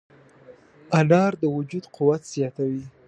[0.99, 2.83] انار د وجود قوت زیاتوي.